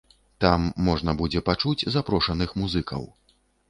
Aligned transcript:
Там 0.45 0.61
можна 0.87 1.15
будзе 1.21 1.45
пачуць 1.51 1.87
запрошаных 1.99 2.61
музыкаў. 2.65 3.11